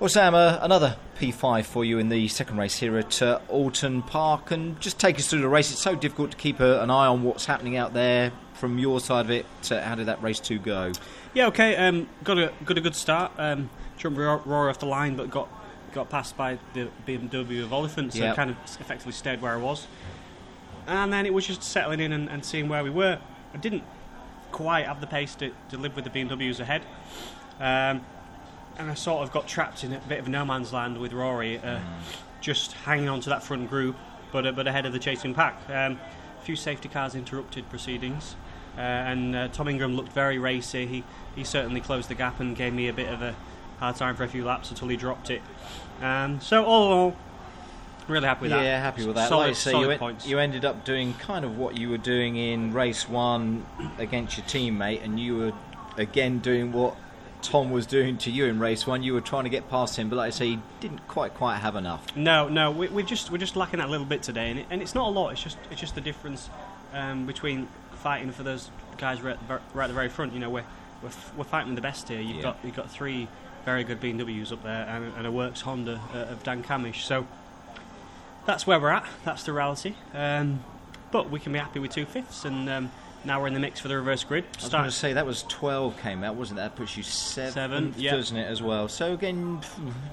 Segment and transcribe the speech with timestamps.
[0.00, 4.06] Well, Sam, uh, another P5 for you in the second race here at uh, Oulton
[4.06, 5.72] Park, and just take us through the race.
[5.72, 9.00] It's so difficult to keep a, an eye on what's happening out there from your
[9.00, 9.44] side of it.
[9.68, 10.92] Uh, how did that race two go?
[11.34, 11.74] Yeah, okay.
[11.74, 13.32] Um, got a got a good start.
[13.38, 15.48] Um, jumped Rory off the line, but got
[15.92, 18.36] got passed by the BMW of Oliphant, so Yep.
[18.36, 19.88] kind of effectively stayed where I was.
[20.86, 23.18] And then it was just settling in and, and seeing where we were.
[23.52, 23.82] I didn't
[24.52, 26.82] quite have the pace to, to live with the BMWs ahead.
[27.58, 28.04] Um,
[28.78, 31.58] and I sort of got trapped in a bit of no man's land with Rory,
[31.58, 31.80] uh,
[32.40, 33.96] just hanging on to that front group,
[34.32, 35.56] but uh, but ahead of the chasing pack.
[35.68, 35.98] Um,
[36.38, 38.36] a few safety cars interrupted proceedings,
[38.76, 40.86] uh, and uh, Tom Ingram looked very racy.
[40.86, 43.34] He he certainly closed the gap and gave me a bit of a
[43.80, 45.42] hard time for a few laps until he dropped it.
[46.00, 47.16] Um, so all in all,
[48.06, 48.62] really happy with that.
[48.64, 49.28] yeah, happy with that.
[49.28, 51.90] Solid, like I say, solid you, en- you ended up doing kind of what you
[51.90, 53.66] were doing in race one
[53.98, 55.52] against your teammate, and you were
[55.96, 56.96] again doing what
[57.42, 59.02] Tom was doing to you in race one.
[59.02, 61.58] You were trying to get past him, but like I say, he didn't quite quite
[61.58, 62.14] have enough.
[62.16, 64.82] No, no, we, we're just we're just lacking that little bit today, and, it, and
[64.82, 65.30] it's not a lot.
[65.30, 66.50] It's just it's just the difference
[66.92, 67.68] um, between
[68.02, 70.32] fighting for those guys right, at the right at the very front.
[70.32, 70.64] You know, we're
[71.02, 72.20] we're, f- we're fighting the best here.
[72.20, 72.42] You've Yeah.
[72.42, 73.28] got you've got three
[73.64, 77.02] very good BMWs up there, and, and a works Honda uh, of Dan Cammish.
[77.04, 77.26] So
[78.46, 79.06] that's where we're at.
[79.24, 79.94] That's the reality.
[80.14, 80.64] Um,
[81.10, 82.90] but we can be happy with two fifths, and um,
[83.24, 84.44] now we're in the mix for the reverse grid.
[84.58, 86.62] I was going to say that was 12 came out, wasn't it?
[86.62, 88.12] That puts you seventh, Seven, yeah.
[88.12, 88.88] doesn't it, as well?
[88.88, 89.60] So again,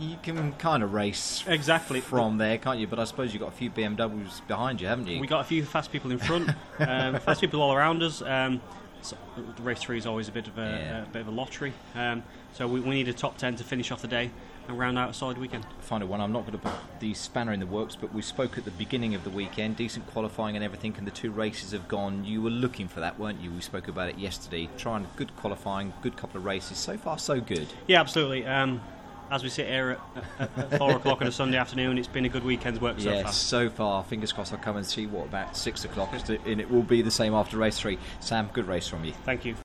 [0.00, 2.86] you can kind of race exactly from there, can't you?
[2.86, 5.20] But I suppose you've got a few BMWs behind you, haven't you?
[5.20, 8.22] We got a few fast people in front, um, fast people all around us.
[8.22, 8.60] Um,
[9.04, 9.16] so
[9.60, 11.02] race three is always a bit of a, Yeah.
[11.02, 11.72] a bit of a lottery.
[11.94, 14.30] Um, so we, we need a top ten to finish off the day
[14.66, 15.66] and round out a solid weekend.
[15.80, 16.20] Final one.
[16.22, 18.70] I'm not going to put the spanner in the works, but we spoke at the
[18.70, 22.24] beginning of the weekend, decent qualifying and everything, and the two races have gone.
[22.24, 23.50] You were looking for that, weren't you?
[23.50, 24.68] We spoke about it yesterday.
[24.78, 26.78] Trying good qualifying, good couple of races.
[26.78, 27.68] So far, so good.
[27.86, 28.46] Yeah, absolutely.
[28.46, 28.80] Um,
[29.34, 29.98] as we sit here
[30.38, 33.00] at, at, at four o'clock on a Sunday afternoon, it's been a good weekend's work
[33.00, 33.32] so yes, far.
[33.32, 34.04] so far.
[34.04, 34.52] Fingers crossed.
[34.52, 37.56] I'll come and see what about six o'clock, and it will be the same after
[37.56, 37.98] race three.
[38.20, 39.12] Sam, good race from you.
[39.24, 39.56] Thank you.